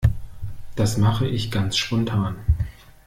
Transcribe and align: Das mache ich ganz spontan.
Das 0.75 0.97
mache 0.97 1.27
ich 1.27 1.51
ganz 1.51 1.77
spontan. 1.77 2.35